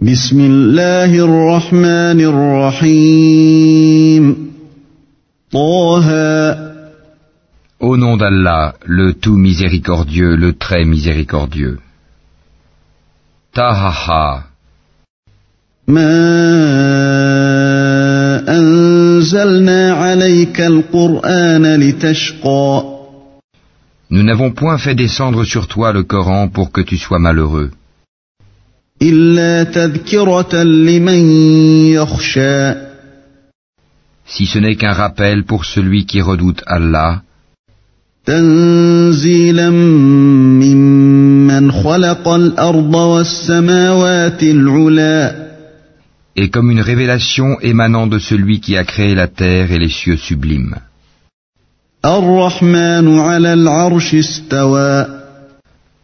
[0.00, 2.20] بسم الله الرحمن
[2.80, 3.74] الرحيم
[5.52, 6.08] طه
[7.80, 11.78] Au nom d'Allah, le tout miséricordieux, le très miséricordieux.
[13.54, 14.42] Tahaha,
[15.88, 16.14] ما
[18.48, 22.94] أنزلنا عليك القرآن لتشقى
[24.10, 27.70] nous n'avons point fait descendre sur toi le Coran pour que tu sois malheureux,
[34.25, 37.21] Si ce n'est qu'un rappel pour celui qui redoute Allah,
[46.35, 50.17] et comme une révélation émanant de celui qui a créé la terre et les cieux
[50.17, 50.75] sublimes.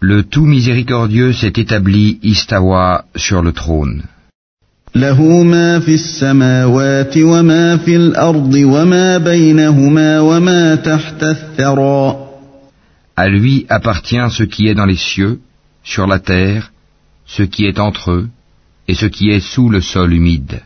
[0.00, 4.02] Le tout miséricordieux s'est établi Istawa sur le trône.
[4.94, 12.16] له ما في السماوات وما في الأرض وما بينهما وما تحت الثرى
[13.16, 15.38] À lui appartient ce qui est dans les cieux,
[15.84, 16.72] sur la terre,
[17.26, 18.28] ce qui est entre eux,
[18.88, 20.60] et ce qui est sous le sol humide.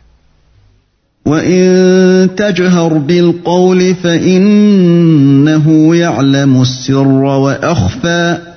[1.25, 8.48] وإن تجهر بالقول فإنه يعلم السر وأخفى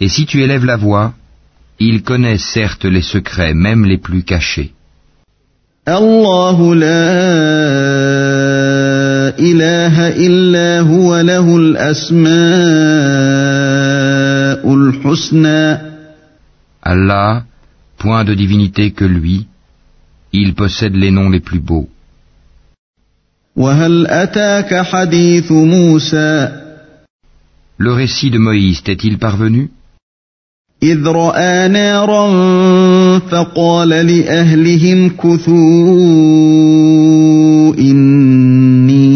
[0.00, 1.14] Et si tu élèves la voix,
[1.78, 4.72] il connaît certes les secrets, même les plus cachés.
[5.88, 7.08] الله لا
[9.38, 12.22] إله إلا هو له الأسماء
[14.74, 15.92] الحسنى
[16.84, 17.44] Allah,
[17.98, 19.46] point de divinité que lui,
[20.32, 21.88] il possède les noms les plus beaux.
[23.56, 26.48] وهل أتاك حديث موسى
[27.78, 29.70] Le récit de Moïse t'est-il parvenu
[30.83, 32.29] إذ رأى نارا
[33.19, 35.47] فقال لأهلهم كثوا
[37.79, 39.07] إني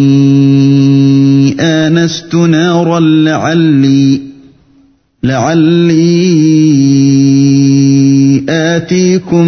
[1.59, 4.21] آنست نارا لعلي
[5.23, 6.01] لعلي
[8.49, 9.47] آتيكم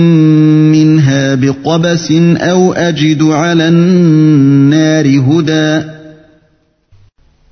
[0.72, 5.94] منها بقبس أو أجد على النار هدى.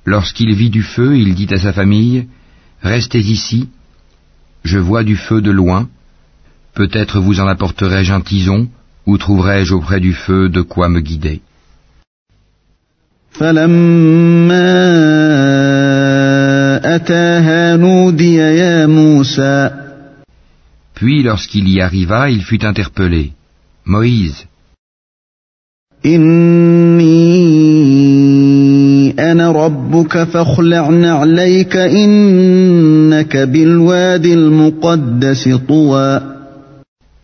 [0.04, 2.26] Lorsqu'il vit du feu, il dit à sa famille,
[2.82, 3.68] Restez ici,
[4.64, 5.88] Je vois du feu de loin.
[6.74, 8.68] Peut-être vous en apporterai-je un tison,
[9.06, 11.40] ou trouverai-je auprès du feu de quoi me guider.
[20.94, 23.32] Puis lorsqu'il y arriva, il fut interpellé.
[23.84, 24.46] Moïse.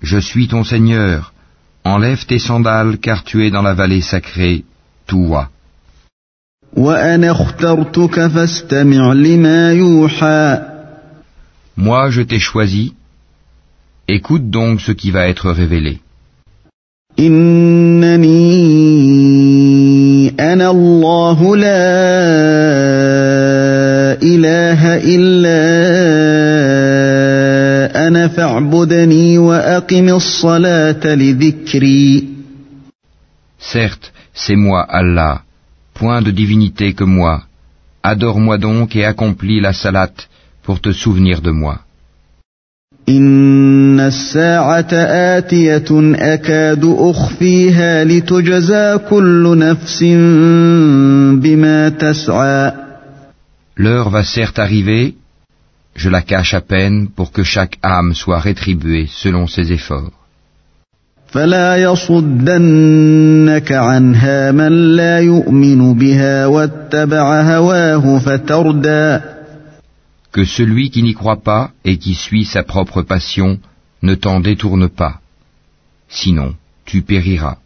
[0.03, 1.33] Je suis ton Seigneur,
[1.85, 4.65] enlève tes sandales car tu es dans la vallée sacrée,
[5.07, 5.51] Touwa.
[11.77, 12.95] Moi je t'ai choisi,
[14.09, 16.01] écoute donc ce qui va être révélé.
[24.23, 25.59] إله إلا
[28.09, 32.25] أنا فاعبدني وأقم الصلاة لذكري
[33.61, 35.43] Certes, c'est moi Allah,
[35.95, 37.43] point de divinité que moi.
[38.03, 40.29] Adore-moi donc et accomplis la salate
[40.63, 41.81] pour te souvenir de moi.
[43.09, 44.93] إن الساعة
[45.37, 45.85] آتية
[46.15, 50.03] أكاد أخفيها لتجزى كل نفس
[51.43, 52.88] بما تسعى
[53.79, 55.15] L'heure va certes arriver,
[55.95, 60.11] je la cache à peine pour que chaque âme soit rétribuée selon ses efforts.
[70.37, 73.59] Que celui qui n'y croit pas et qui suit sa propre passion
[74.03, 75.21] ne t'en détourne pas,
[76.09, 76.55] sinon
[76.85, 77.59] tu périras.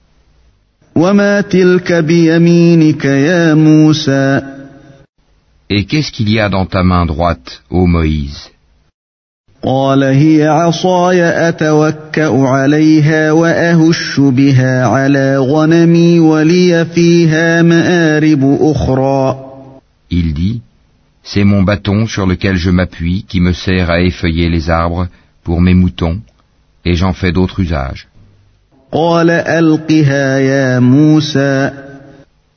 [5.74, 8.50] Et qu'est-ce qu'il y a dans ta main droite, ô Moïse?
[9.64, 9.70] Il
[20.34, 20.60] dit,
[21.22, 25.08] c'est mon bâton sur lequel je m'appuie qui me sert à effeuiller les arbres
[25.42, 26.20] pour mes moutons,
[26.84, 28.08] et j'en fais d'autres usages.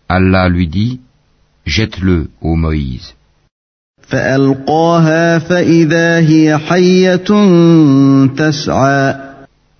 [0.09, 0.99] Allah lui dit,
[1.65, 3.15] Jette-le, ô Moïse.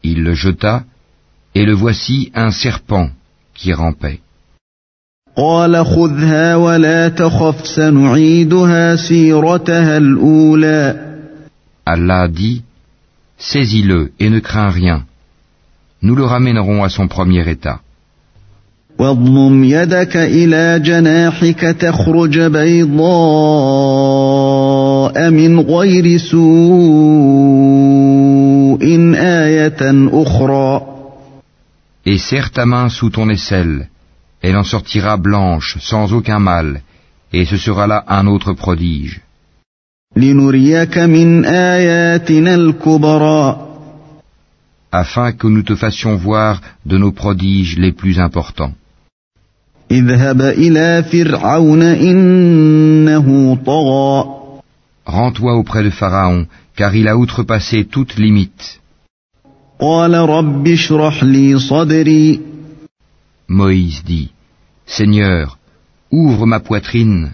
[0.04, 0.84] Il le jeta,
[1.54, 3.10] et le voici un serpent
[3.54, 4.20] qui rampait.
[11.86, 12.64] Allah dit,
[13.38, 15.06] Saisis-le et ne crains rien.
[16.02, 17.82] Nous le ramènerons à son premier état.
[19.01, 23.01] واضمم يدك إلى جناحك تخرج بيضاء
[25.31, 26.41] من غير سوء
[29.17, 30.83] آية أخرى
[32.07, 33.89] Et serre ta main sous ton aisselle,
[34.43, 36.81] elle en sortira blanche, sans aucun mal,
[37.33, 39.21] et ce sera là un autre prodige.
[40.17, 43.71] لنريك من آياتنا الكبرى
[44.93, 48.73] afin que nous te fassions voir de nos prodiges les plus importants.
[55.06, 58.82] Rends-toi auprès de Pharaon, car il a outrepassé toute limite.
[63.48, 64.30] Moïse dit,
[64.86, 65.58] Seigneur,
[66.12, 67.34] ouvre ma poitrine.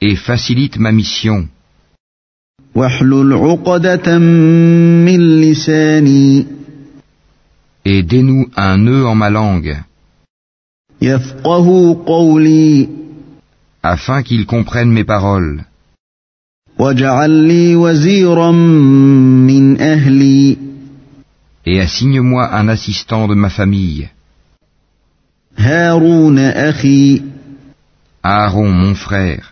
[0.00, 1.48] Et facilite ma mission.
[7.84, 9.76] Et dénoue un nœud en ma langue,
[13.82, 15.64] afin qu'ils comprennent mes paroles.
[21.66, 24.08] Et assigne-moi un assistant de ma famille.
[28.22, 29.51] Aaron, mon frère.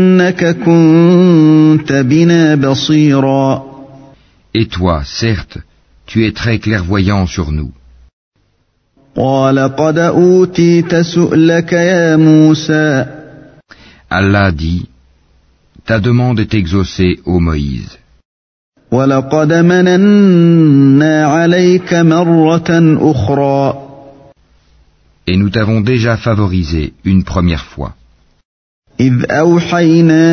[0.20, 3.76] إنك كنت بنا بصيرا
[4.54, 5.58] Et toi, certes,
[6.06, 7.70] tu es très clairvoyant sur nous.
[9.16, 13.06] قال قد أوتيت سؤلك يا موسى
[14.10, 14.86] Allah dit,
[15.86, 17.96] Ta demande est exaucée, ô Moïse,
[18.92, 23.74] ولقد مننا عليك مرة أخرى
[25.28, 27.94] et nous t'avons déjà favorisé une première fois,
[29.01, 30.27] إذ أوحينا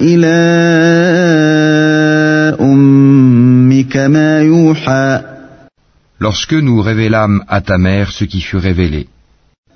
[0.00, 0.36] إلى
[2.60, 5.20] أمك ما يوحى
[6.20, 9.06] lorsque nous révélâmes à ta mère ce qui fut révélé.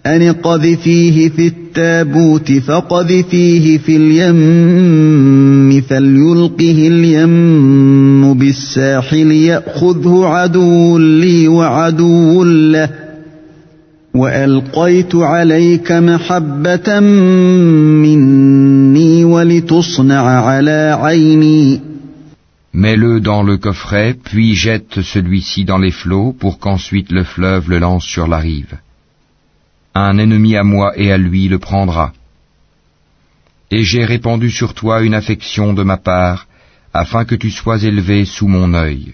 [0.06, 13.03] أن قذفيه في التابوت فقذفيه في اليم فليلقه اليم بالساحل يأخذه عدو لي وعدو له
[14.13, 21.81] وألقيت عليك محبة مني ولتصنع على عيني
[22.71, 27.79] Mets-le dans le coffret, puis jette celui-ci dans les flots pour qu'ensuite le fleuve le
[27.79, 28.77] lance sur la rive.
[29.95, 32.13] Un ennemi à moi et à lui le prendra.
[33.71, 36.47] Et j'ai répandu sur toi une affection de ma part,
[36.93, 39.13] afin que tu sois élevé sous mon œil.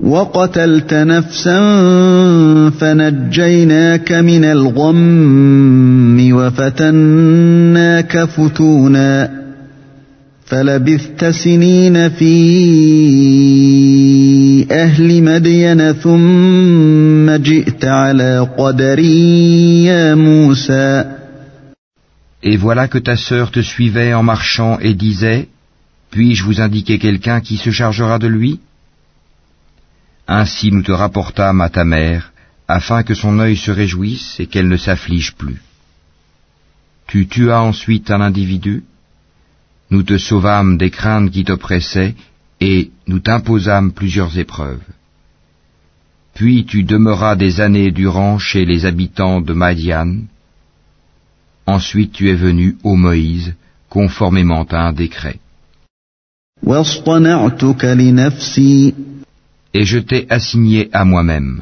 [0.00, 1.60] وقتلت نفسا
[2.70, 9.30] فنجيناك من الغم وفتناك فتونا
[10.46, 12.36] فلبثت سنين في
[14.70, 21.04] أهل مدين ثم جئت على قدري يا موسى
[22.42, 25.48] Et voilà que ta sœur te suivait en marchant et disait,
[26.12, 28.60] Puis-je vous indiquer quelqu'un qui se chargera de lui
[30.28, 32.32] Ainsi nous te rapportâmes à ta mère,
[32.68, 35.62] afin que son œil se réjouisse et qu'elle ne s'afflige plus.
[37.06, 38.84] Tu tuas ensuite un individu,
[39.90, 42.16] nous te sauvâmes des craintes qui t'oppressaient,
[42.60, 44.82] et nous t'imposâmes plusieurs épreuves.
[46.34, 50.16] Puis tu demeuras des années durant chez les habitants de Madian.
[51.66, 53.54] Ensuite tu es venu, ô Moïse,
[53.88, 55.38] conformément à un décret
[59.76, 61.54] et je t'ai assigné à moi-même.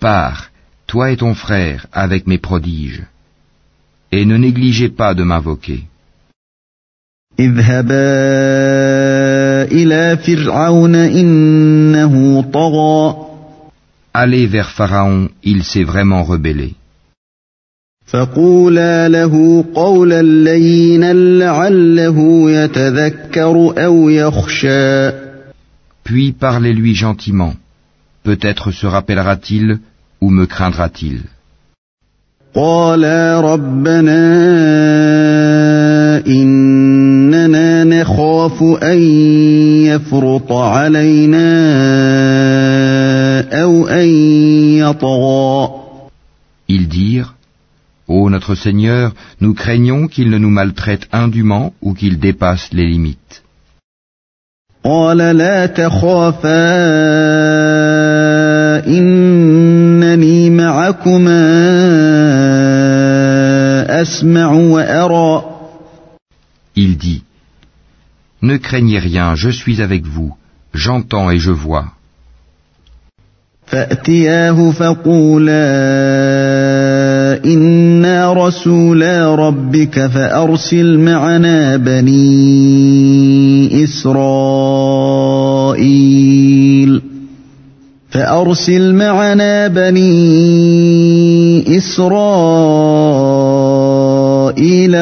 [0.00, 0.50] Pars,
[0.86, 3.02] toi et ton frère, avec mes prodiges,
[4.10, 5.80] et ne négligez pas de m'invoquer.
[14.22, 16.74] Allez vers Pharaon, il s'est vraiment rebellé.
[18.12, 25.10] فقولا له قولا لينا لعله يتذكر أو يخشى
[26.04, 27.54] Puis parlez-lui gentiment.
[28.24, 29.78] Peut-être se rappellera-t-il
[30.20, 31.20] ou me craindra-t-il.
[32.54, 34.22] قالا ربنا
[36.26, 38.98] إننا نخاف أن
[39.88, 41.50] يفرط علينا
[43.62, 44.08] أو أن
[44.78, 45.81] يطغى
[48.41, 49.05] notre Seigneur,
[49.43, 53.35] nous craignons qu'il ne nous maltraite indûment ou qu'il dépasse les limites.
[54.83, 56.47] قال لا تخافا
[58.87, 61.43] إنني معكما
[64.01, 65.43] أسمع وأرى
[66.77, 67.23] Il dit,
[68.41, 70.31] Ne craignez rien, je suis avec vous,
[70.73, 71.85] j'entends et je vois.
[73.67, 75.67] فأتياه فقولا
[77.44, 83.04] إنا رسولا ربك فأرسل معنا بني
[83.84, 85.42] إسرائيل
[88.10, 90.02] فأرسل معنا بني
[91.76, 92.22] إسرائيل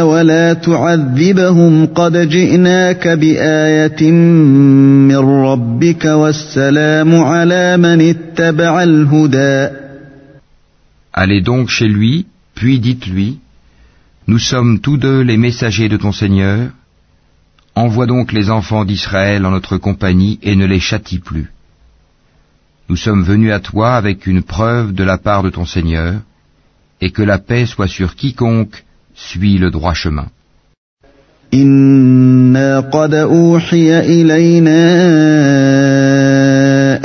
[0.01, 4.11] ولا تعذبهم قد جئناك بآية
[5.11, 9.90] من ربك والسلام على من اتبع الهدى
[11.13, 13.39] Allez donc chez lui, puis dites-lui,
[14.27, 16.71] Nous sommes tous deux les messagers de ton Seigneur,
[17.75, 21.51] envoie donc les enfants d'Israël en notre compagnie et ne les châtie plus.
[22.89, 26.21] Nous sommes venus à toi avec une preuve de la part de ton Seigneur,
[27.01, 30.29] et que la paix soit sur quiconque suit le droit chemin.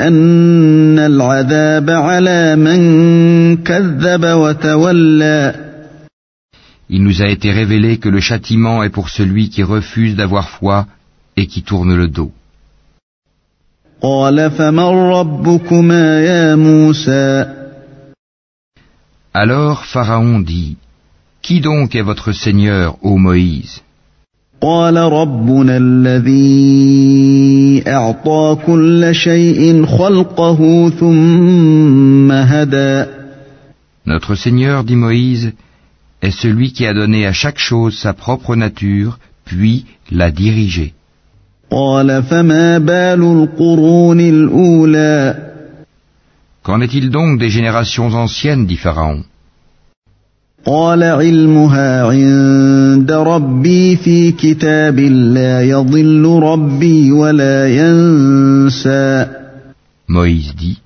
[0.05, 2.81] أن العذاب على من
[3.57, 5.71] كذب وتولى
[6.93, 10.87] Il nous a été révélé que le châtiment est pour celui qui refuse d'avoir foi
[11.37, 12.33] et qui tourne le dos.
[14.03, 17.47] قال فمن ربكما يا موسى
[19.33, 20.77] Alors Pharaon dit,
[21.43, 23.83] Qui donc est votre Seigneur, ô Moïse
[34.06, 35.54] Notre Seigneur dit Moïse
[36.22, 40.94] est celui qui a donné à chaque chose sa propre nature puis l'a dirigé
[46.64, 49.24] Qu'en est-il donc des générations anciennes dit Pharaon?
[50.66, 59.28] قال علمها عند ربي في كتاب لا يضل ربي ولا ينسى
[60.08, 60.80] Moïse dit,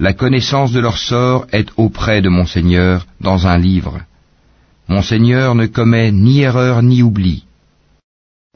[0.00, 4.00] La connaissance de leur sort est auprès de mon Seigneur dans un livre.
[4.88, 7.42] Mon Seigneur ne commet ni erreur ni oubli.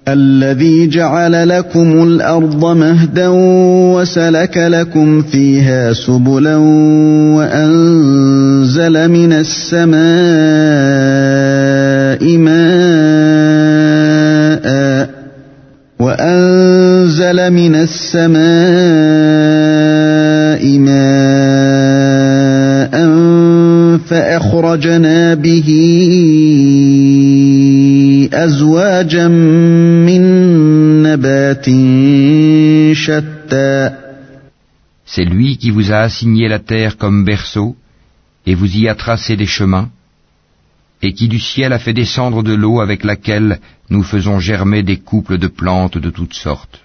[0.08, 3.28] الذي جعل لكم الأرض مهدا
[3.94, 6.56] وسلك لكم فيها سبلا
[8.60, 10.00] وأنزل من السماء
[12.36, 12.60] ماء
[15.98, 18.40] وأنزل من السماء
[20.78, 21.00] ماء
[24.04, 25.68] فأخرجنا به
[28.32, 30.22] أزواجا من
[31.02, 31.66] نبات
[32.92, 33.90] شتى.
[35.06, 37.74] C'est lui qui vous a assigné la terre comme berceau,
[38.46, 39.88] et vous y a tracé des chemins,
[41.02, 44.98] et qui du ciel a fait descendre de l'eau avec laquelle nous faisons germer des
[44.98, 46.80] couples de plantes de toutes sortes.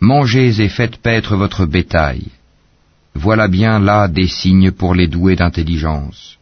[0.00, 2.22] Mangez et faites paître votre bétail.
[3.14, 6.37] Voilà bien là des signes pour les doués d'intelligence.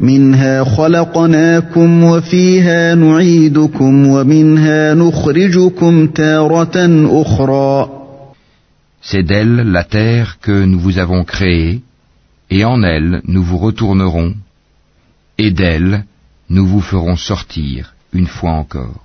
[0.00, 6.76] منها خلقناكم وفيها نعيدكم ومنها نخرجكم تارة
[7.22, 7.90] أخرى
[9.06, 11.82] C'est d'elle, la terre, que nous vous avons créée,
[12.50, 14.32] et en elle nous vous retournerons,
[15.36, 16.04] et d'elle
[16.48, 19.00] nous vous ferons sortir une fois encore.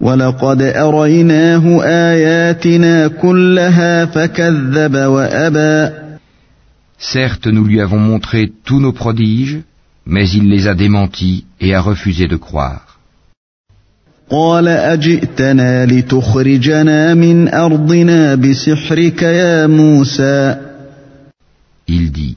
[0.00, 6.05] ولقد أريناه آياتنا كلها فكذب وأبى
[6.98, 9.60] Certes, nous lui avons montré tous nos prodiges,
[10.06, 12.98] mais il les a démentis et a refusé de croire.
[21.88, 22.36] Il dit,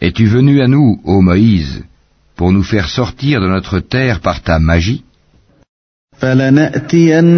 [0.00, 1.84] Es-tu venu à nous, ô Moïse,
[2.34, 5.04] pour nous faire sortir de notre terre par ta magie?
[6.21, 7.31] فلنأتينك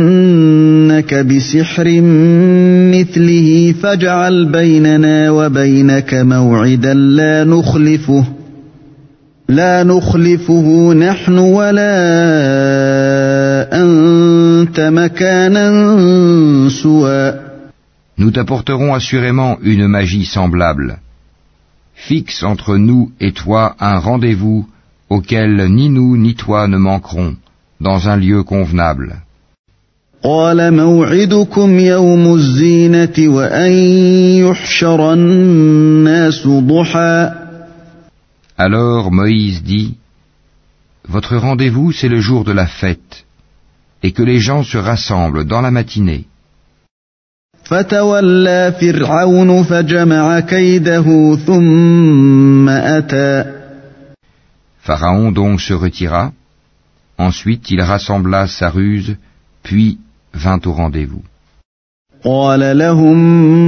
[1.14, 1.88] بسحر
[2.96, 8.26] مثله فاجعل بيننا وبينك موعدا لا نخلفه
[9.50, 11.92] لا نخلفه نحن ولا
[13.74, 15.70] أنت مكانا
[16.70, 17.34] سوى
[18.18, 21.00] Nous t'apporterons assurément une magie semblable.
[21.96, 24.68] Fixe entre nous et toi un rendez-vous
[25.10, 27.36] auquel ni nous ni toi ne manquerons,
[27.80, 29.16] dans un lieu convenable.
[30.24, 33.72] قال موعدكم يوم الزينة وأن
[34.44, 37.32] يحشر الناس ضحى
[38.58, 39.96] Alors Moïse dit,
[41.08, 43.26] Votre rendez-vous c'est le jour de la fête,
[44.04, 46.26] et que les gens se rassemblent dans la matinée.
[47.64, 53.44] فتولى فرعون فجمع كيده ثم أتى
[54.88, 56.32] Pharaon donc se retira,
[57.24, 59.16] ensuite il rassembla sa ruse,
[59.64, 59.98] puis
[60.34, 61.24] vint au rendez-vous.
[62.24, 63.18] قال لهم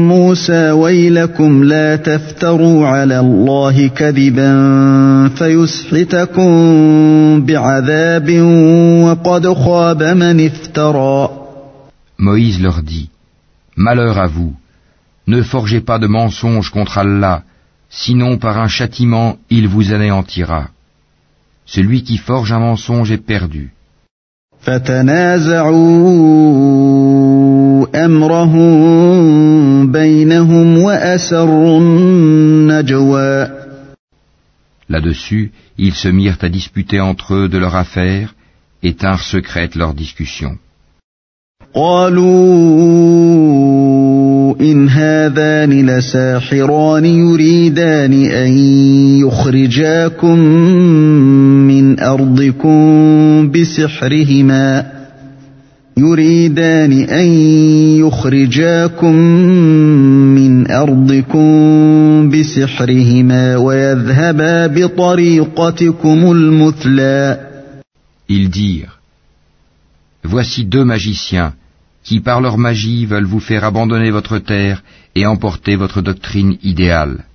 [0.07, 4.51] موسى ويلكم لا تفتروا على الله كذبا
[5.35, 6.51] فيسحتكم
[7.45, 8.29] بعذاب
[9.03, 11.29] وقد خاب من افترى
[12.19, 13.09] Moïse leur dit,
[13.75, 14.53] Malheur à vous,
[15.27, 17.43] ne forgez pas de mensonges contre Allah,
[17.89, 20.67] sinon par un châtiment il vous anéantira.
[21.65, 23.71] Celui qui forge un mensonge est perdu.
[24.61, 25.75] فتنازعوا
[28.05, 33.47] امرهم بينهم واسروا النجوى
[34.89, 38.35] Là-dessus, ils se mirent à disputer entre eux de leur affaire
[38.83, 40.57] et tinrent secrète leur discussion.
[41.73, 43.31] قالوا
[44.61, 48.57] ان هذان لساحران يريدان ان
[49.27, 50.39] يخرجاكم
[52.15, 54.91] من ارضكم بسحرهما
[55.97, 57.27] يريدان ان
[57.99, 59.15] يخرجاكم
[60.35, 67.39] من ارضكم بسحرهما ويذهبا بطريقتكم المثلى
[68.29, 68.97] Ils dirent,
[70.23, 71.53] Voici deux magiciens
[72.05, 74.83] qui par leur magie veulent vous faire abandonner votre terre
[75.15, 77.25] et emporter votre doctrine idéale.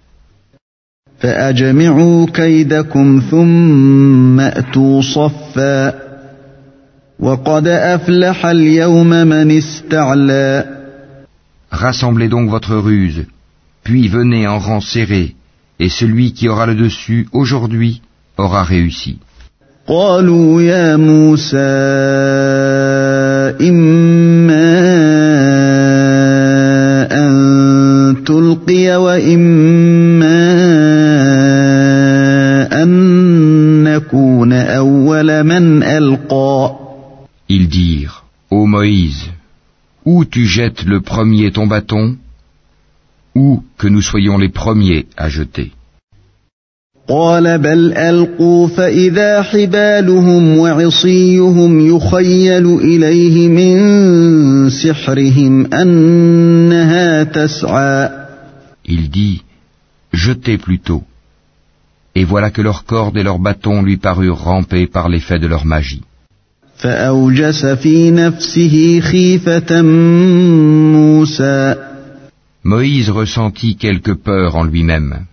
[1.21, 5.95] فأجمعوا كيدكم ثم أتوا صفا
[7.21, 10.77] وقد أفلح اليوم من استعلى
[11.73, 13.25] Rassemblez donc votre ruse,
[13.83, 15.35] puis venez en rang serré,
[15.81, 18.03] et celui qui aura le dessus aujourd'hui
[18.39, 19.19] aura réussi.
[19.89, 21.57] قالوا يا موسى
[23.61, 24.67] إما
[27.13, 29.80] أن تلقي وإما
[40.33, 42.17] tu jettes le premier ton bâton,
[43.35, 45.73] ou que nous soyons les premiers à jeter.
[47.09, 58.11] قال بل ألقوا فإذا حبالهم وعصيهم يخيل إليه من سحرهم أنها تسعى
[58.89, 59.43] Il dit,
[60.13, 61.03] Jetez plutôt.
[62.15, 65.67] Et voilà que leurs cordes et leurs bâtons lui parurent ramper par l'effet de leur
[65.67, 66.03] magie.
[66.82, 69.82] فأوجس في نفسه خيفة
[70.92, 71.76] موسى
[72.64, 75.26] Moïse ressentit quelque peur en lui-même.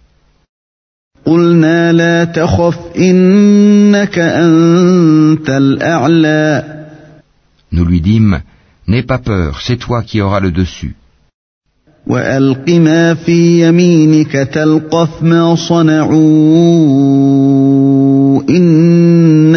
[1.27, 6.65] قلنا لا تخف إنك أنت الأعلى
[7.73, 8.41] Nous lui dîmes,
[8.87, 10.95] N'aie pas peur, c'est toi qui auras le dessus.
[12.07, 16.19] وألق ما في يمينك تلقف ما صنعوا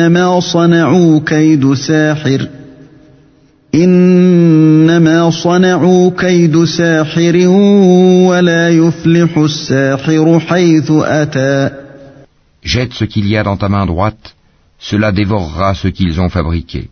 [0.00, 2.48] إنما صنعوا كيد ساحر
[3.74, 7.36] إنما صنعوا كيد ساحر
[8.28, 11.70] ولا يفلح الساحر حيث أتى
[12.62, 14.34] Jette ce qu'il y a dans ta main droite,
[14.78, 16.88] cela dévorera ce qu'ils ont fabriqué.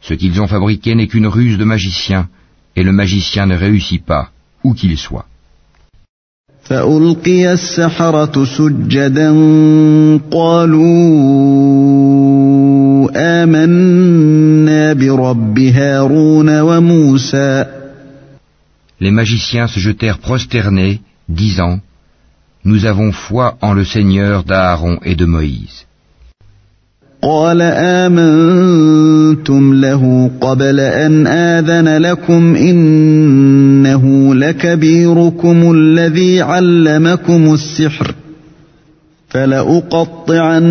[0.00, 2.28] Ce qu'ils ont fabriqué n'est qu'une ruse de magicien,
[2.76, 4.30] et le magicien ne réussit pas,
[4.64, 5.26] où qu'il soit.
[18.99, 21.79] Les magiciens se jetèrent prosternés, disant
[22.65, 25.85] Nous avons foi en le Seigneur d'Aaron et de Moïse.
[27.23, 27.61] قال
[28.05, 38.15] آمنتم له قبل أن آذن لكم إنه لكبيركم الذي علمكم السحر
[39.29, 40.67] فلأقطعن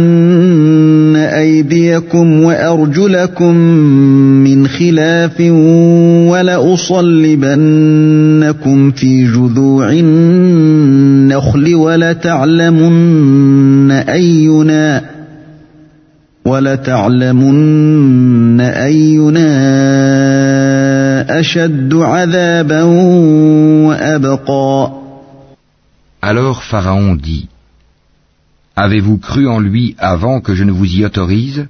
[1.16, 3.56] أيديكم وأرجلكم
[4.44, 5.40] من خلاف
[6.30, 7.30] ولأصلبنكم
[8.90, 12.90] في جذوع النخل ولتعلمن
[13.90, 15.21] أينا
[16.47, 17.57] ولتعلمن
[18.61, 19.49] أينا
[21.39, 22.83] أشد عذابا
[23.87, 24.91] وأبقى
[26.21, 27.47] Alors Pharaon dit
[28.75, 31.67] Avez-vous cru en lui avant que je ne vous y autorise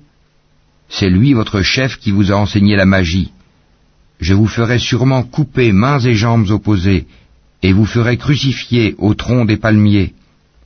[0.89, 3.31] C'est lui votre chef qui vous a enseigné la magie.
[4.19, 7.07] Je vous ferai sûrement couper mains et jambes opposées,
[7.61, 10.13] et vous ferai crucifier au tronc des palmiers,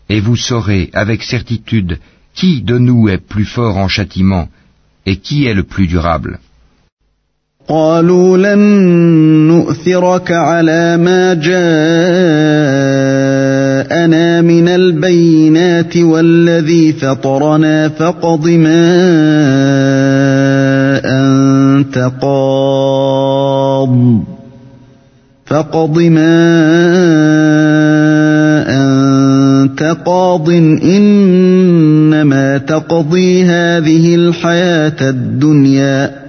[0.09, 1.99] et vous saurez avec certitude
[2.36, 4.48] Qui de nous est plus fort en châtiment
[5.06, 6.38] et qui est le plus durable
[7.68, 8.58] قالوا لن
[9.48, 11.56] نؤثرك على ما جاءنا
[14.42, 18.86] من البينات والذي فطرنا فقض ما
[21.04, 23.96] أنت قاض
[25.46, 26.36] فقض ما
[28.68, 30.48] أنت قاض.
[32.55, 36.21] إنما تقضي هذه الحياة الدنيا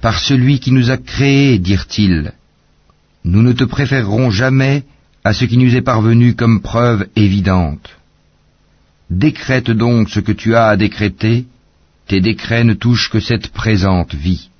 [0.00, 2.32] Par celui qui nous a créés, dirent-ils,
[3.24, 4.84] nous ne te préférerons jamais
[5.24, 7.88] à ce qui nous est parvenu comme preuve évidente.
[9.10, 11.46] Décrète donc ce que tu as à décréter,
[12.06, 14.50] tes décrets ne touchent que cette présente vie.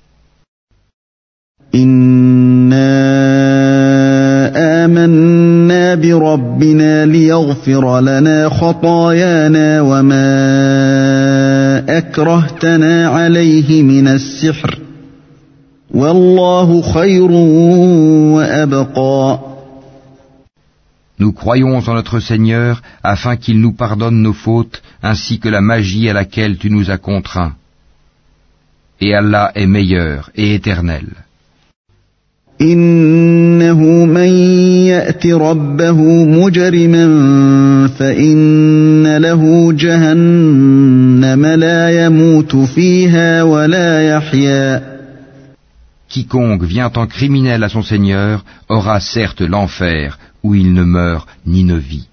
[21.18, 26.08] Nous croyons en notre Seigneur afin qu'il nous pardonne nos fautes ainsi que la magie
[26.08, 27.54] à laquelle tu nous as contraints.
[29.00, 31.06] Et Allah est meilleur et éternel.
[35.26, 37.06] ربه مجرما
[37.98, 44.94] فإن له جهنم لا يموت فيها ولا يحيا
[46.14, 51.64] Quiconque vient en criminel à son Seigneur aura certes l'enfer où il ne meurt ni
[51.64, 52.08] ne vit.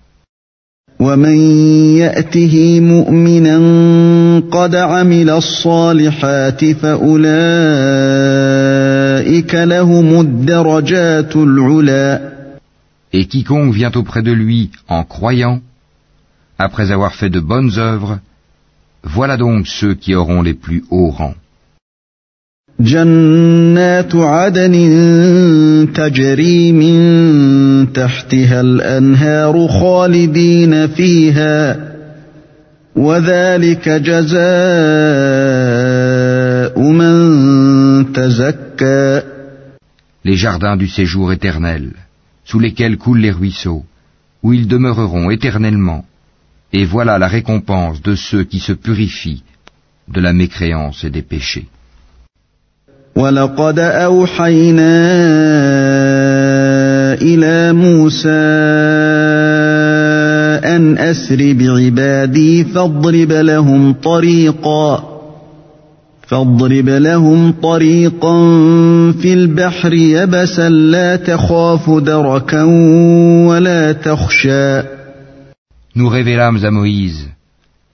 [1.01, 1.35] ومن
[1.97, 3.57] ياته مؤمنا
[4.51, 7.15] قد عمل الصالحات فاولئك
[9.55, 12.30] لهم الدرجات العلى
[13.12, 15.60] Et quiconque vient auprès de lui en croyant,
[16.58, 18.18] après avoir fait de bonnes œuvres,
[19.04, 21.36] voilà donc ceux qui auront les plus hauts rangs.
[22.80, 24.72] جنات عدن
[25.94, 31.76] تجري من تحتها الانهار خالدين فيها
[32.96, 34.36] وذلك جزاء
[36.80, 39.22] من تزكى
[40.24, 41.92] Les jardins du séjour éternel,
[42.50, 43.84] sous lesquels coulent les ruisseaux,
[44.42, 46.04] où ils demeureront éternellement,
[46.72, 49.42] et voilà la récompense de ceux qui se purifient
[50.08, 51.68] de la mécréance et des péchés.
[53.16, 54.92] ولقد أوحينا
[57.14, 58.28] إلى موسى
[60.64, 65.09] أن أسر بعبادي فاضرب لهم طريقا
[66.30, 68.32] فاضرب لهم طريقا
[69.12, 72.62] في البحر يبسا لا تخاف دركا
[73.48, 74.82] ولا تخشى
[75.96, 77.28] Nous révélâmes à Moïse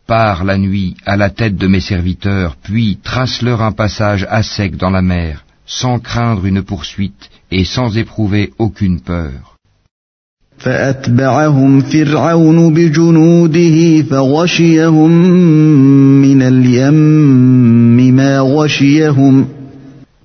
[0.07, 4.77] Pars la nuit à la tête de mes serviteurs, puis trace-leur un passage à sec
[4.77, 9.56] dans la mer, sans craindre une poursuite et sans éprouver aucune peur.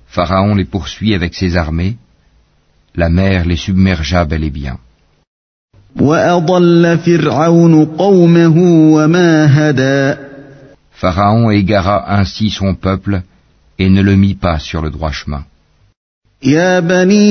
[0.07, 1.97] Pharaon les poursuit avec ses armées,
[2.95, 4.77] la mer les submergea bel et bien.
[11.01, 13.21] Pharaon égara ainsi son peuple
[13.77, 15.43] et ne le mit pas sur le droit chemin.
[16.45, 17.23] يا بني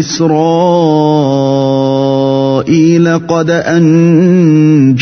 [0.00, 0.28] إسرائيل
[3.18, 4.98] قد أنجيناكم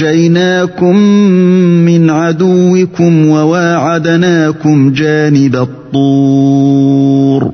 [1.86, 7.52] من عدوكم وواعدناكم جانب الطور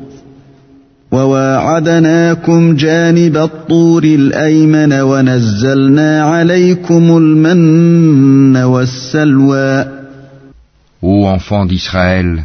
[1.13, 9.85] وواعدناكم جانب الطور الأيمن ونزلنا عليكم المن والسلوى.
[11.03, 12.45] Ô enfants d'Israël,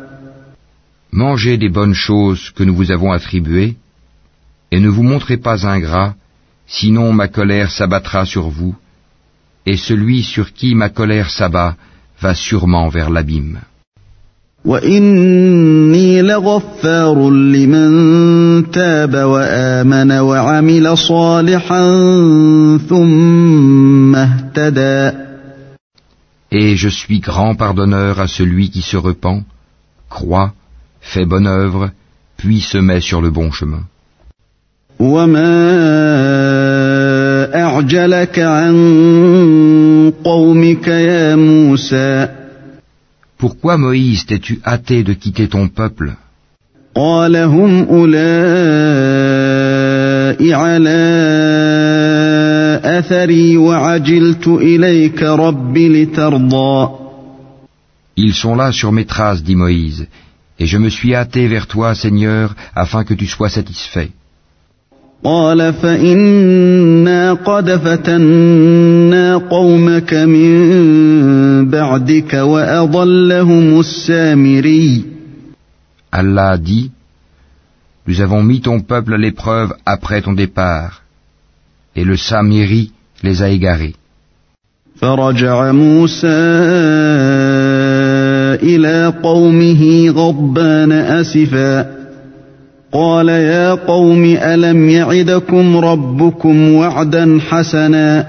[1.11, 3.75] Mangez des bonnes choses que nous vous avons attribuées,
[4.71, 6.15] et ne vous montrez pas ingrats,
[6.65, 8.75] sinon ma colère s'abattra sur vous,
[9.65, 11.75] et celui sur qui ma colère s'abat
[12.21, 13.59] va sûrement vers l'abîme.
[26.51, 29.43] Et je suis grand pardonneur à celui qui se repent,
[30.09, 30.53] croit
[31.01, 31.91] fait bonne œuvre,
[32.37, 33.83] puis se met sur le bon chemin.
[43.37, 46.13] Pourquoi Moïse t'es-tu hâté de quitter ton peuple?
[58.17, 60.07] Ils sont là sur mes traces, dit Moïse,
[60.60, 64.10] et je me suis hâté vers toi, Seigneur, afin que tu sois satisfait.
[65.24, 75.04] قال فإنا قد فتنا قومك من بعدك وأضلهم السامري
[76.12, 76.90] Allah dit,
[78.06, 81.02] Nous avons mis ton peuple à l'épreuve après ton départ,
[81.96, 82.92] et le Samiri
[83.22, 83.94] les a égarés.
[84.96, 86.26] فرجع موسى
[88.63, 92.01] إلى قومه غضبان أسفا.
[92.93, 98.27] قال يا قوم ألم يعدكم ربكم وعدا حسنا؟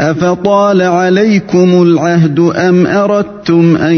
[0.00, 3.94] أفطال عليكم العهد أم أردتم أن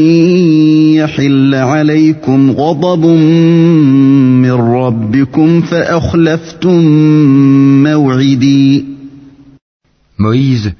[0.94, 3.07] يحل عليكم غضب
[4.42, 6.81] من ربكم فأخلفتم
[7.83, 8.85] موعدي؟
[10.18, 10.72] Moïse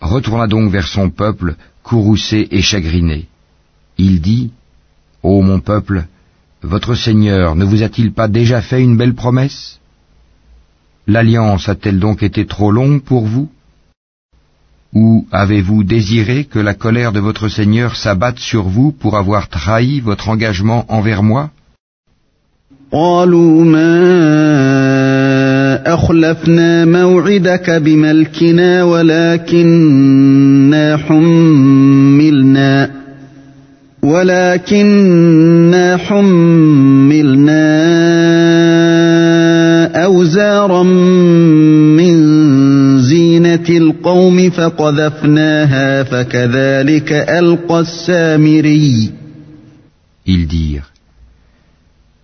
[0.00, 3.26] retourna donc vers son peuple, courroucé et chagriné.
[3.97, 4.51] Il dit,
[5.21, 6.05] Ô mon peuple,
[6.61, 9.79] votre Seigneur ne vous a-t-il pas déjà fait une belle promesse
[11.07, 13.49] L'alliance a-t-elle donc été trop longue pour vous
[14.93, 19.99] Ou avez-vous désiré que la colère de votre Seigneur s'abatte sur vous pour avoir trahi
[19.99, 21.49] votre engagement envers moi
[22.93, 23.93] قالوا ما
[25.93, 30.17] أخلفنا موعدك بملكنا ولكننا
[30.97, 32.89] حملنا
[34.03, 37.63] ولكننا حملنا
[40.03, 42.13] أوزارا من
[42.99, 49.11] زينة القوم فقذفناها فكذلك ألقى السامري
[50.25, 50.93] Ils dirent,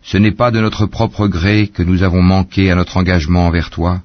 [0.02, 3.70] Ce n'est pas de notre propre gré que nous avons manqué à notre engagement envers
[3.70, 4.02] toi,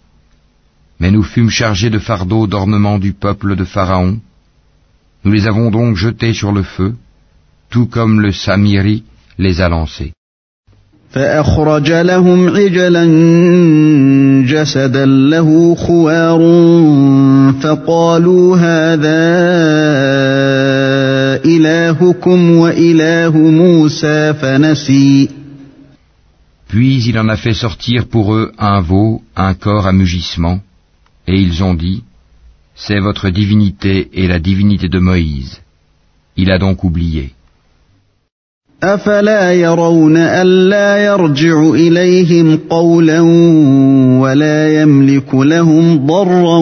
[1.00, 4.18] mais nous fûmes chargés de fardeaux d'ornement du peuple de Pharaon.
[5.24, 6.94] Nous les avons donc jetés sur le feu,
[7.70, 9.02] tout comme le Samiri
[9.38, 10.12] les a lancés.
[11.14, 13.04] فأخرج لهم عجلا
[14.46, 16.40] جسدا له خوار
[17.62, 19.20] فقالوا هذا
[21.44, 25.28] إلهكم وإله موسى فنسي
[26.68, 30.58] Puis il en a fait sortir pour eux un veau, un corps à mugissement,
[31.28, 32.02] et ils ont dit,
[32.74, 35.60] C'est votre divinité et la divinité de Moïse.
[36.36, 37.34] Il a donc oublié.
[38.84, 43.20] أفلا يرون ألا يرجع إليهم قولا
[44.20, 46.58] ولا يملك لهم ضرا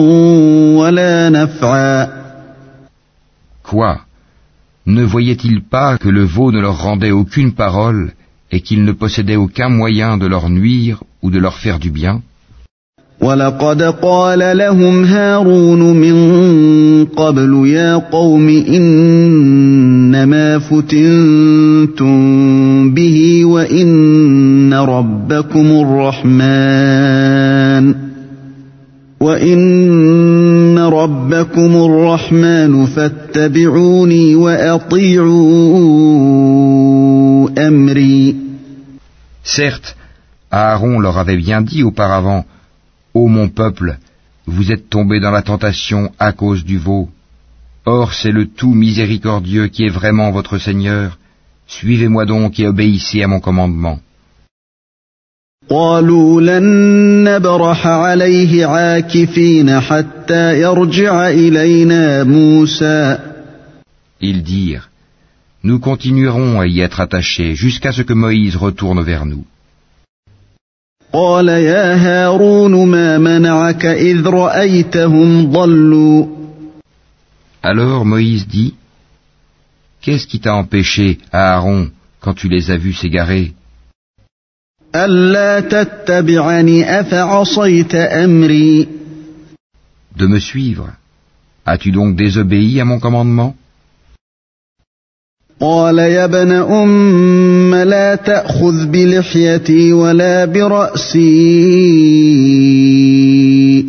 [0.79, 2.23] ولا نفعا
[3.63, 3.97] Quoi
[4.85, 8.11] Ne voyaient-ils pas que le veau ne leur rendait aucune parole
[8.51, 12.21] et qu'il ne possédait aucun moyen de leur nuire ou de leur faire du bien
[13.20, 16.14] ولقد قال لهم هارون من
[17.04, 22.14] قبل يا قوم إنما فتنتم
[22.94, 25.66] به وإن ربكم
[26.26, 27.94] الرحمن
[29.20, 36.08] وإن ربكم الرحمن فاتبعوني وأطيعوا
[39.42, 39.96] Certes,
[40.50, 42.44] Aaron leur avait bien dit auparavant,
[43.14, 43.98] Ô mon peuple,
[44.46, 47.08] vous êtes tombés dans la tentation à cause du veau.
[47.84, 51.18] Or c'est le tout miséricordieux qui est vraiment votre Seigneur.
[51.66, 53.98] Suivez-moi donc et obéissez à mon commandement.
[64.20, 64.88] Ils dirent,
[65.62, 69.44] nous continuerons à y être attachés jusqu'à ce que Moïse retourne vers nous.
[77.62, 78.74] Alors Moïse dit,
[80.00, 81.90] Qu'est-ce qui t'a empêché, Aaron,
[82.20, 83.52] quand tu les as vus s'égarer?
[90.16, 90.88] De me suivre.
[91.66, 93.54] As-tu donc désobéi à mon commandement?
[95.60, 101.18] قال يا ابن أم لا تأخذ بلحيتي ولا برأسي.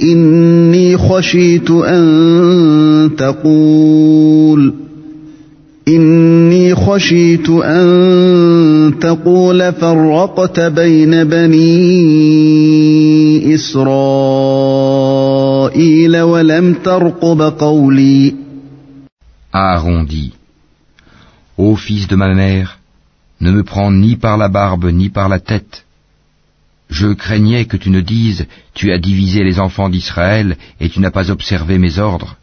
[0.03, 4.73] إني خشيت أن تقول.
[5.87, 11.95] إني خشيت أن تقول فرقت بين بني
[13.55, 14.61] إسرائيل
[16.21, 18.33] ولم ترقب قولي.
[19.53, 20.38] Aaron
[21.65, 22.79] Ô fils de ma mère,
[23.41, 25.75] ne me prends ni par la barbe ni par la tête.
[26.89, 31.11] Je craignais que tu ne dises, tu as divisé les enfants d'Israël et tu n'as
[31.11, 32.37] pas observé mes ordres.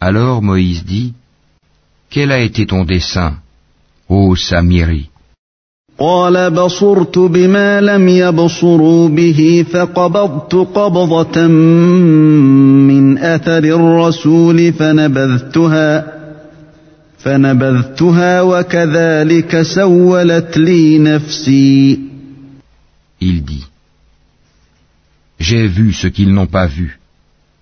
[0.00, 1.14] Alors Moïse dit,
[2.10, 3.38] Quel a été ton dessein,
[4.10, 5.11] ô Samiri?
[5.99, 16.13] قال بصرت بما لم يبصروا به فقبضت قبضة من أثر الرسول فنبذتها
[17.17, 21.99] فنبذتها وكذلك سولت لي نفسي
[23.19, 23.65] Il dit
[25.39, 26.99] J'ai vu ce qu'ils n'ont pas vu.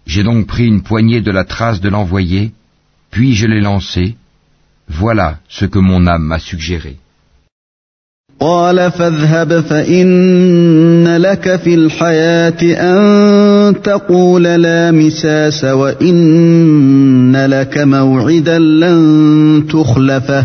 [0.05, 2.51] J'ai donc pris une poignée de la trace de l'envoyé,
[3.11, 4.15] puis je l'ai lancé.
[4.89, 6.97] Voilà ce que mon âme m'a suggéré.
[8.40, 20.44] قال فاذهب فإن لك في الحياة أن تقول لا مساس وإن لك موعدا لن تخلفه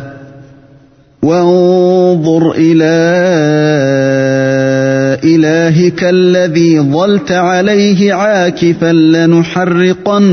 [1.24, 2.96] وانظر إلى
[5.25, 10.25] إلهك الذي ظلت عليه عاكفا لنحرقنه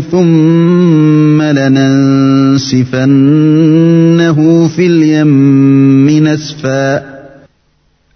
[0.00, 2.78] ثم لننسفنه
[4.68, 5.88] في اليم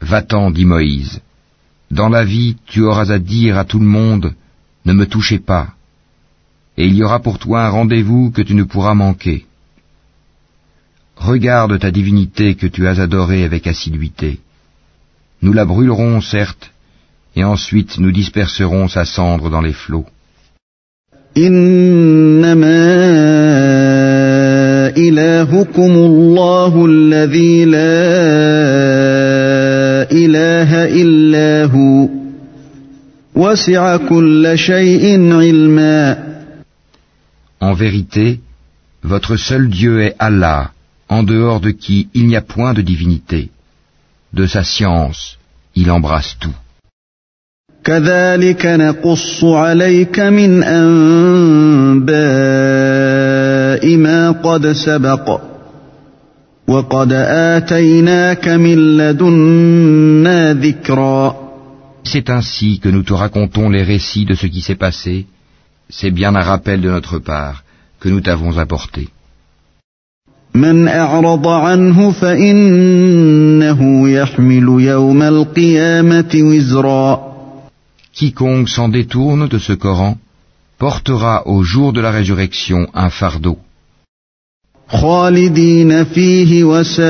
[0.01, 1.20] Va-t'en, dit Moïse.
[1.90, 4.35] Dans la vie, tu auras à dire à tout le monde,
[4.85, 5.68] ne me touchez pas.
[6.77, 9.46] Et il y aura pour toi un rendez-vous que tu ne pourras manquer.
[11.16, 14.40] Regarde ta divinité que tu as adorée avec assiduité.
[15.41, 16.71] Nous la brûlerons, certes,
[17.36, 20.06] et ensuite nous disperserons sa cendre dans les flots.
[37.60, 38.39] En vérité,
[39.04, 40.71] votre seul Dieu est Allah,
[41.08, 43.52] en dehors de qui il n'y a point de divinité.
[44.33, 45.38] De sa science,
[45.75, 46.55] il embrasse tout.
[47.85, 52.62] كذلك نقص عليك من أنباء
[62.05, 65.27] C'est ainsi que nous te racontons les récits de ce qui s'est passé.
[65.90, 67.64] C'est bien un rappel de notre part
[68.01, 69.09] que nous t'avons apporté.
[78.15, 80.19] Quiconque s'en détourne de ce Coran
[80.79, 83.58] portera au jour de la résurrection un fardeau.
[84.88, 87.02] خالدين فيه وساء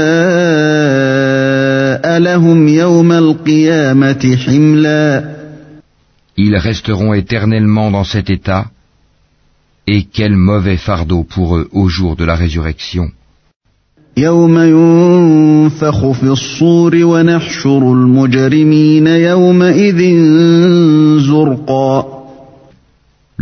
[2.19, 5.25] لهم يوم القيامة حملا
[6.37, 8.67] Ils resteront éternellement dans cet état,
[9.87, 13.11] et quel mauvais fardeau pour eux au jour de la résurrection.
[14.20, 14.24] Le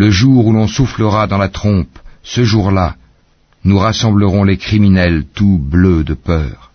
[0.09, 2.97] jour où l'on soufflera dans la trompe, ce jour-là,
[3.63, 6.71] nous rassemblerons les criminels tout bleus de peur.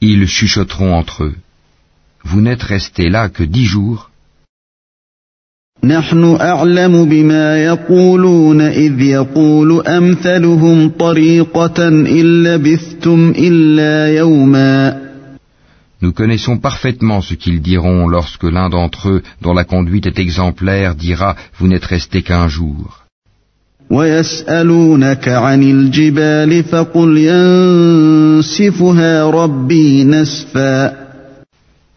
[0.00, 1.34] Ils chuchoteront entre eux.
[2.24, 4.10] Vous n'êtes restés là que dix jours
[5.83, 15.03] نحن أعلم بما يقولون إذ يقول أمثلهم طريقة إن لبثتم إلا يوما
[16.01, 20.95] Nous connaissons parfaitement ce qu'ils diront lorsque l'un d'entre eux, dont la conduite est exemplaire,
[20.95, 22.99] dira Vous n'êtes resté qu'un jour.
[23.89, 27.17] ويسألونك عن الجبال فقل
[28.37, 31.03] ينسفها ربي نسفا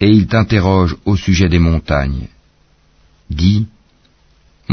[0.00, 2.28] Et ils t'interrogent au sujet des montagnes.
[3.30, 3.66] Dis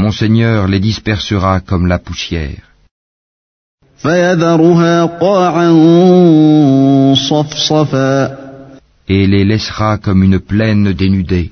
[0.01, 2.63] mon Seigneur les dispersera comme la poussière.
[9.15, 11.51] Et les laissera comme une plaine dénudée.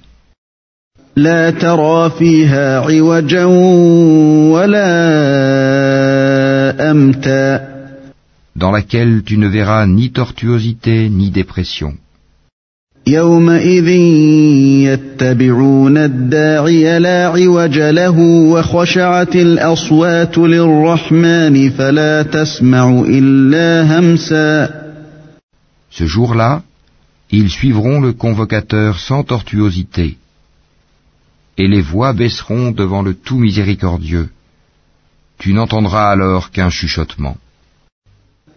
[8.63, 11.91] Dans laquelle tu ne verras ni tortuosité ni dépression.
[13.06, 13.88] يومئذ
[14.88, 18.18] يتبعون الداعي لا عوج له
[18.52, 24.82] وخشعت الأصوات للرحمن فلا تسمع إلا همسا
[25.90, 26.62] Ce jour-là,
[27.32, 30.18] Ils suivront le convocateur sans tortuosité,
[31.56, 34.28] et les voix baisseront devant le tout miséricordieux.
[35.38, 37.38] Tu n'entendras alors qu'un chuchotement.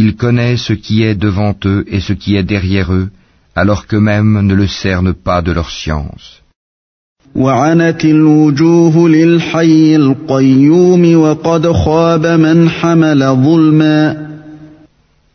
[0.00, 3.10] Il connaît ce qui est devant eux et ce qui est derrière eux,
[3.54, 6.40] alors qu'eux-mêmes ne le cernent pas de leur science.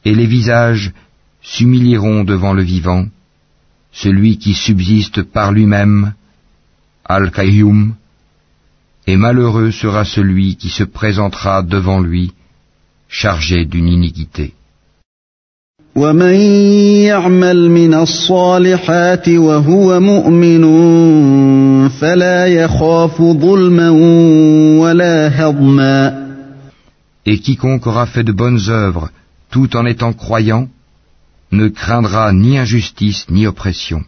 [0.09, 0.91] Et les visages
[1.43, 3.05] s'humilieront devant le vivant,
[3.91, 6.13] celui qui subsiste par lui-même,
[7.05, 7.93] Al-Qayyum,
[9.05, 12.31] et malheureux sera celui qui se présentera devant lui,
[13.09, 14.53] chargé d'une iniquité.
[27.25, 29.09] Et quiconque aura fait de bonnes œuvres
[29.49, 30.67] tout en étant croyant,
[31.51, 34.03] ne craindra ni injustice ni oppression.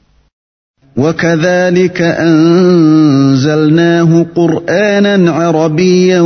[0.97, 3.47] وكذلك أنزلناه
[4.35, 6.21] قرآنا عربيا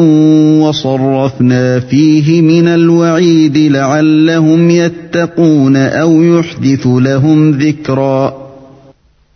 [0.62, 8.48] وصرفنا فيه من الوعيد لعلهم يتقون أو يحدث لهم ذكرا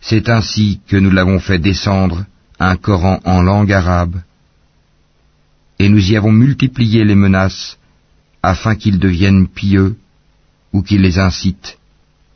[0.01, 2.25] C'est ainsi que nous l'avons fait descendre,
[2.59, 4.15] un Coran en langue arabe,
[5.79, 7.77] et nous y avons multiplié les menaces
[8.43, 9.95] afin qu'ils deviennent pieux
[10.73, 11.77] ou qui les incite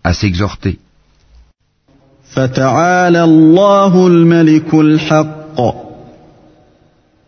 [0.04, 0.80] à s'exhorter.
[2.32, 5.38] فتعالى الله الملك الحق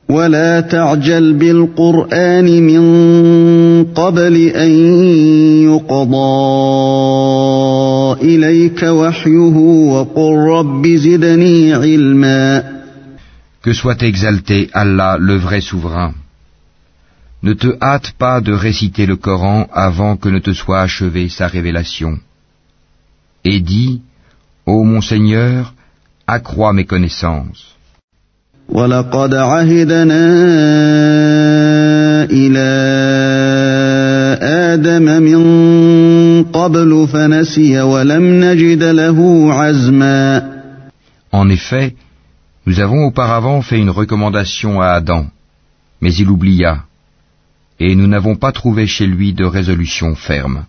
[0.09, 2.83] ولا تعجل بالقرآن من
[3.93, 4.71] قبل أن
[5.63, 6.19] يقضى
[8.21, 9.57] إليك وحيه
[9.93, 12.79] وقل رب زدني علما
[13.61, 16.13] Que soit exalté Allah, le vrai souverain.
[17.43, 21.47] Ne te hâte pas de réciter le Coran avant que ne te soit achevée sa
[21.47, 22.17] révélation.
[23.43, 24.01] Et dis,
[24.66, 25.74] Ô mon Seigneur,
[26.26, 27.76] accrois mes connaissances.
[41.32, 41.94] En effet,
[42.66, 45.26] nous avons auparavant fait une recommandation à Adam,
[46.00, 46.84] mais il oublia
[47.80, 50.64] et nous n'avons pas trouvé chez lui de résolution ferme.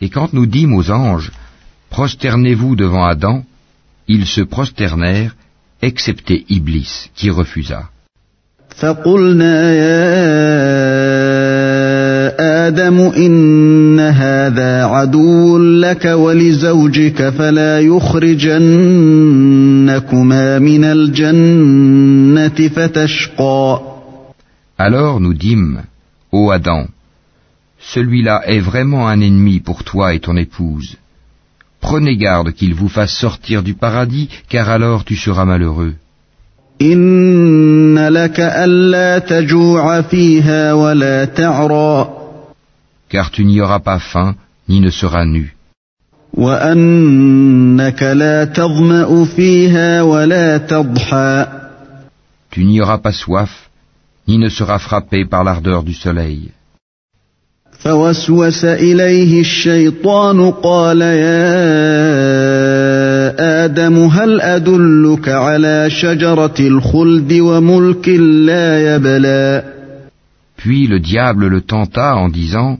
[0.00, 1.30] Et quand nous dîmes aux anges,
[1.90, 3.44] prosternez-vous devant Adam,
[4.08, 5.36] ils se prosternèrent,
[5.80, 7.90] excepté Iblis, qui refusa.
[12.66, 18.58] آدم إن هذا عدو لك ولزوجك فلا يخرجنكما
[20.58, 23.80] من الجنة فتشقى
[24.76, 25.82] Alors nous dîmes,
[26.32, 26.86] ô Adam,
[27.78, 30.96] celui-là est vraiment un ennemi pour toi et ton épouse.
[31.80, 35.94] Prenez garde qu'il vous fasse sortir du paradis, car alors tu seras malheureux.
[36.82, 42.23] إن لك ألا تجوع فيها ولا تعرى
[43.13, 44.35] car tu n'y auras pas faim
[44.67, 45.45] ni ne seras nu.
[46.33, 51.47] وأنك لا تظمأ فيها ولا تضحى
[52.51, 53.69] Tu n'y auras pas soif
[54.27, 56.51] ni ne seras frappé par l'ardeur du soleil.
[57.79, 61.45] فوسوس إليه الشيطان قال يا
[63.65, 69.63] آدم هل أدلك على شجرة الخلد وملك لا يبلى
[70.57, 72.79] Puis le diable le tenta en disant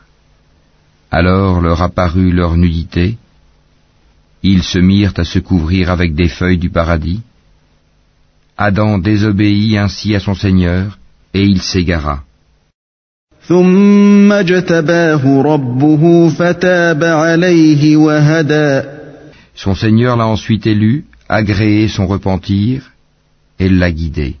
[1.11, 3.17] Alors leur apparut leur nudité.
[4.43, 7.21] Ils se mirent à se couvrir avec des feuilles du paradis.
[8.57, 10.97] Adam désobéit ainsi à son Seigneur,
[11.33, 12.23] et il s'égara.
[19.55, 22.91] Son Seigneur l'a ensuite élu, agréé son repentir,
[23.59, 24.40] et l'a guidé.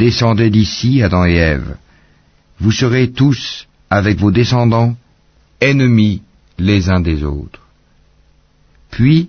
[0.00, 1.76] Descendez d'ici, Adam et Ève.
[2.60, 4.96] Vous serez tous, avec vos descendants,
[5.60, 6.22] ennemis
[6.58, 7.60] les uns des autres.
[8.90, 9.28] Puis,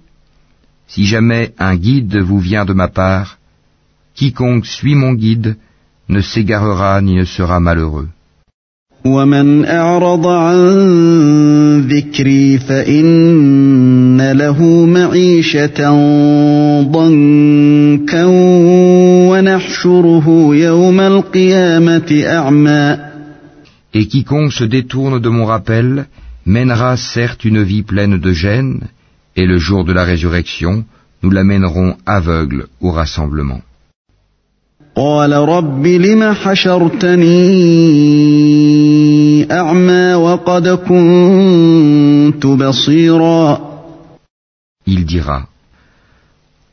[0.88, 3.38] si jamais un guide vous vient de ma part,
[4.16, 5.58] quiconque suit mon guide
[6.10, 8.10] ne s'égarera ni ne sera malheureux.
[9.06, 10.58] ومن أعرض عن
[11.82, 15.92] ذكري فإن له معيشة
[16.82, 18.26] ضنكا
[23.94, 26.08] Et quiconque se détourne de mon rappel
[26.46, 28.88] mènera certes une vie pleine de gêne,
[29.36, 30.86] et le jour de la résurrection,
[31.22, 33.62] nous l'amènerons aveugle au rassemblement.
[34.96, 37.28] قال رب لم حشرتني
[39.52, 43.68] أعمى وقد كنت بصيرا
[44.88, 45.48] Il dira,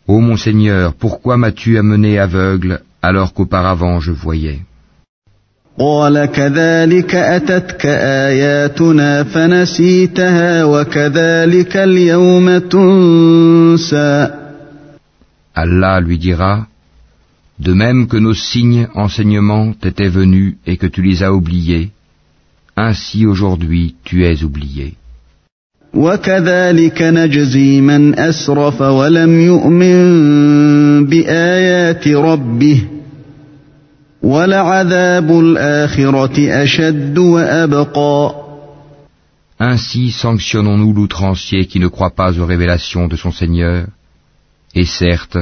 [0.08, 4.60] Ô mon Seigneur, pourquoi m'as-tu amené aveugle alors qu'auparavant je voyais
[5.78, 14.28] قال كذلك أتتك آياتنا فنسيتها وكذلك اليوم تنسى
[15.56, 16.66] Allah lui dira,
[17.58, 21.90] De même que nos signes enseignements t'étaient venus et que tu les as oubliés,
[22.76, 24.94] ainsi aujourd'hui tu es oublié.
[25.94, 32.84] وكذلك نجزي من أسرف ولم يؤمن بآيات ربه
[34.22, 38.44] ولعذاب الآخرة أشد وأبقى
[39.60, 43.86] Ainsi sanctionnons-nous l'outrancier qui ne croit pas aux révélations de son Seigneur,
[44.74, 45.38] et certes,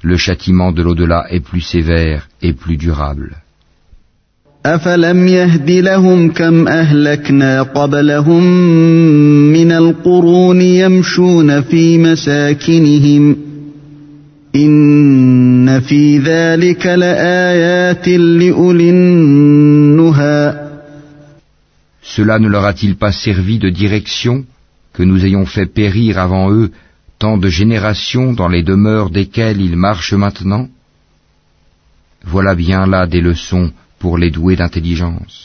[0.00, 3.41] le châtiment de l'au-delà est plus sévère et plus durable.
[4.74, 8.42] أفلم يهد لهم كم أهلكنا قبلهم
[9.52, 13.36] من القرون يمشون في مساكنهم
[14.56, 20.68] إن في ذلك لآيات لأولي النهى
[22.02, 24.44] Cela ne leur a-t-il pas servi de direction
[24.94, 26.70] que nous ayons fait périr avant eux
[27.18, 30.68] tant de générations dans les demeures desquelles ils marchent maintenant
[32.24, 33.70] Voilà bien là des leçons
[34.03, 35.35] pour les doués d'intelligence.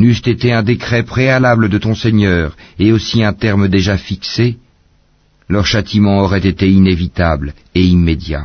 [0.00, 4.56] N'eût été un décret préalable de ton Seigneur et aussi un terme déjà fixé,
[5.48, 8.44] leur châtiment aurait été inévitable et immédiat.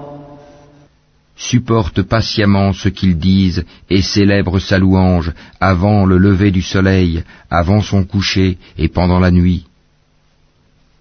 [1.40, 7.82] supporte patiemment ce qu'ils disent et célèbre sa louange avant le lever du soleil, avant
[7.82, 9.66] son coucher et pendant la nuit,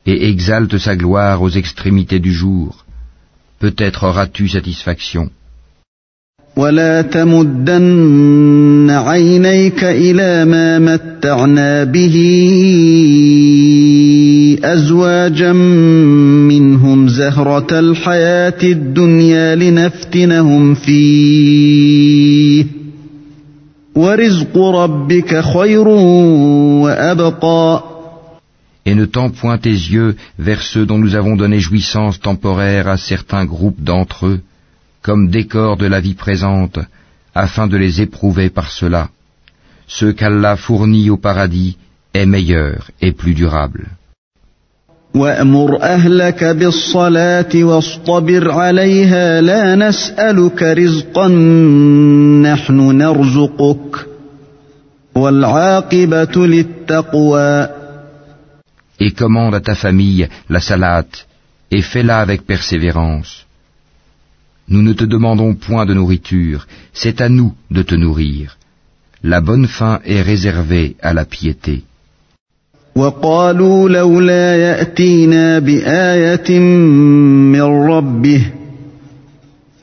[0.05, 2.85] et exalte sa gloire aux extrémités du jour.
[3.59, 5.29] Peut-être auras-tu satisfaction.
[14.63, 15.53] أزواجا
[16.79, 22.65] منهم زهرة الحياة الدنيا لنفتنهم فيه
[23.95, 25.87] ورزق ربك خير
[26.83, 27.83] وأبقى
[28.87, 32.97] Et ne tends point tes yeux vers ceux dont nous avons donné jouissance temporaire à
[32.97, 34.41] certains groupes d'entre eux,
[35.01, 36.77] comme décor de la vie présente,
[37.33, 39.09] afin de les éprouver par cela.
[39.87, 41.77] Ce qu'Allah fournit au paradis
[42.13, 43.87] est meilleur et plus durable.
[45.15, 51.27] وامر اهلك بالصلاه واصطبر عليها لا نسالك رزقا
[52.47, 54.05] نحن نرزقك
[55.15, 57.69] والعاقبه للتقوى
[58.99, 61.27] Et commande à ta famille la salate
[61.71, 63.45] et fais-la avec persévérance.
[64.69, 68.57] Nous ne te demandons point de nourriture, c'est à nous de te nourrir.
[69.23, 71.83] La bonne fin est réservée à la piété.
[72.99, 78.45] وقالوا لولا ياتينا بايه من ربه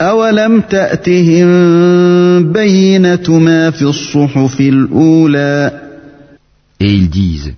[0.00, 1.48] اولم تاتهم
[2.52, 5.82] بينه ما في الصحف الاولى
[6.80, 7.54] Et ils disent,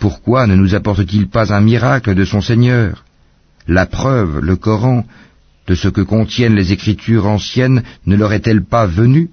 [0.00, 3.04] pourquoi ne nous apporte-t-il pas un miracle de son Seigneur
[3.68, 5.04] La preuve, le Coran,
[5.68, 9.28] de ce que contiennent les écritures anciennes ne leur est-elle pas venue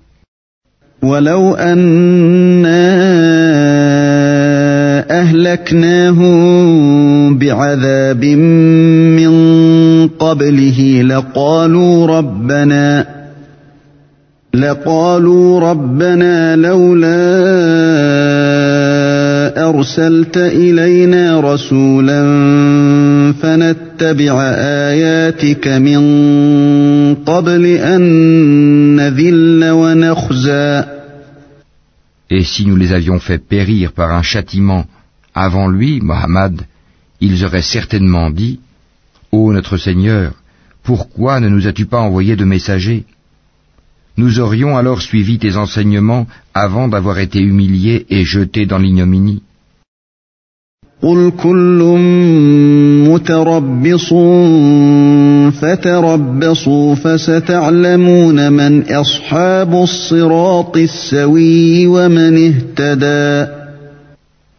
[5.10, 6.32] أهلكناهم
[7.38, 9.32] بعذاب من
[10.08, 11.02] قبله.
[11.02, 13.22] لقالوا ربنا
[14.54, 17.08] لقالوا ربنا لولا
[19.68, 22.22] أرسلت إلينا رسولا
[23.42, 26.02] فنتبع آياتك من
[27.14, 28.02] قبل أن
[28.96, 30.81] نذل ونخزى.
[32.34, 34.86] Et si nous les avions fait périr par un châtiment
[35.34, 36.62] Avant lui, Mohammed,
[37.20, 38.58] ils auraient certainement dit
[39.32, 40.32] Ô notre Seigneur,
[40.82, 43.04] pourquoi ne nous as-tu pas envoyé de messagers
[44.16, 49.42] Nous aurions alors suivi tes enseignements avant d'avoir été humiliés et jetés dans l'ignominie.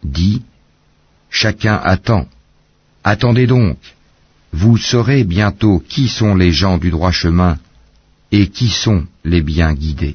[0.04, 0.42] Dis,
[1.30, 2.26] Chacun attend.
[3.02, 3.78] Attendez donc.
[4.52, 7.56] Vous saurez bientôt qui sont les gens du droit chemin
[8.30, 10.14] et qui sont les bien guidés.